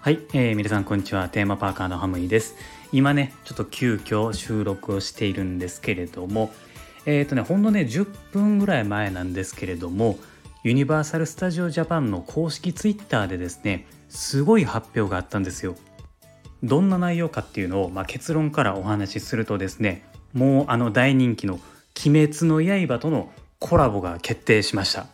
[0.00, 1.28] はい、えー、皆さんこんにちは。
[1.28, 2.56] テーマパーカーのハムイです。
[2.92, 6.52] 今ねちょっと急遽収録をしているんですけれども
[7.06, 10.18] えっ、ー、とねほんのね10分ぐらい前なんですけれども
[10.64, 15.76] ユニバーサル・スタジオ・ジャパンの公式ツイッターでですねすごい発表があったんですよ。
[16.62, 21.60] どんな内容かっていうのを、まあ、結論からお話しするとですねもうあの大人気の
[22.04, 25.06] 「鬼滅の刃」とのコラボが決定しました。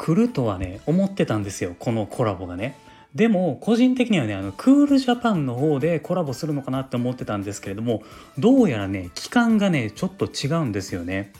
[0.00, 2.74] 来るとはね思ってたんですよこのコラボがね。
[3.14, 8.02] でも個人的にはねあのクールジャパンの方でコラボするのかなって思ってたんですけれども
[8.38, 11.32] どうやらね期間がねちょっと違うんですよね。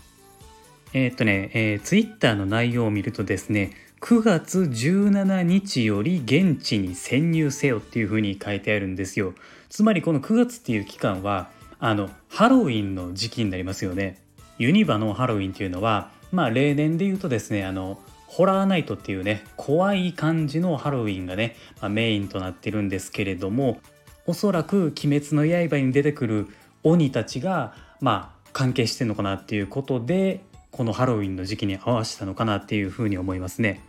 [0.92, 9.32] えー、っとね、えー、ツイッターの内容を見るとですね9月17日より現地に潜入せよっていう風に書いてあるんですよ。
[9.70, 14.18] つまりこの9月っていう期間はあのハロウィンの時期になりますよね。
[14.58, 17.98] ユニバのハロウィンっていうのはまあ例年で言うとですねあの
[18.30, 23.80] ホラーナイトっていうね怖い感じのハロウィンがね、まあ、メインとなってるんですけれども
[24.24, 26.46] おそらく「鬼滅の刃」に出てくる
[26.84, 33.82] 鬼たちがまあ関係してんのかなっていうことでこのハロウィンの時期に合わせたのかなっていうふうに思いますね。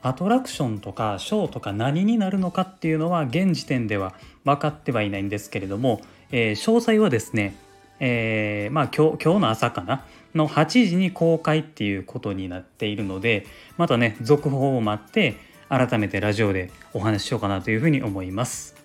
[0.00, 7.54] アトラクションとかショーとか何になるのかっていうのは現時点では分かってはいないんですけれども、えー、詳細はですね、
[8.00, 10.04] えー、まあ今日今日の朝かな？
[10.34, 13.46] の8時に公開っていうことになっているので
[13.76, 15.36] またね続報を待って
[15.68, 18.76] 改めてラジオでお話ししようかなというふうに思います。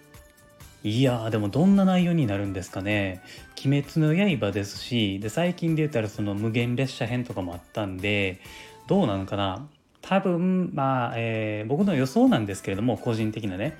[0.83, 3.22] いやーでもどんな内容になるんですかね
[3.66, 8.42] 「鬼滅の刃」ですしで最近で言ったらその無限列車編とかもあったんで
[8.88, 9.66] どうなのかな？
[10.02, 13.77] 多分まあ、えー、僕の予想なんですけれども個人的なね、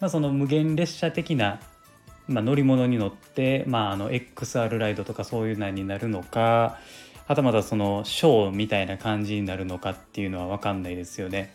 [0.00, 1.60] まあ、その無限列車的な
[2.28, 6.78] まあ、乗り物に乗って、まあ、あの XR ライドとかそういうのになるのか
[7.26, 11.54] はたまたそのショーみたいな感じになるのかっていうのは分かんないですよね。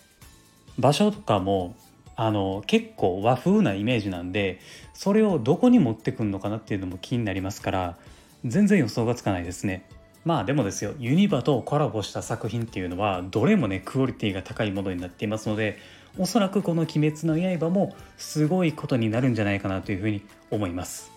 [0.77, 1.75] 場所とかも
[2.15, 4.59] あの結構和風なイメージなんで
[4.93, 7.97] それをどこに持ってくんのかなっていうのも気になりますから
[8.45, 9.87] 全然予想がつかないですね。
[10.25, 15.77] まあでもですよユニバとコラボした作品っていうのはどれもねクオリティが高いものになっていますので
[16.17, 21.11] おそらくこの「鬼滅の刃」もすごいことになるんじゃないかなというふうに思います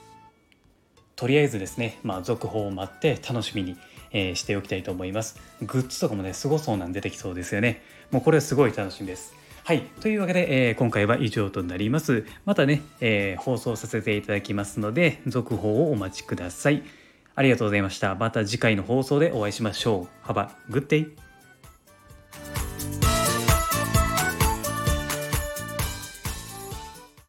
[1.16, 3.76] とりあえずですね、まあ、続報を待って楽しみに、
[4.12, 9.34] えー、しておきたいと思いますグッズとかもねすごそうなん出てきそうですよねもうこれはすごい楽しみです
[9.66, 9.80] はい。
[10.00, 12.24] というわけで、えー、今回は以上となります。
[12.44, 16.84] またね、えー、放送させていただきますので、続報をお待ちください。
[17.34, 18.14] ありがとうございました。
[18.14, 20.28] また次回の放送でお会いしましょう。
[20.28, 21.25] Have a good day!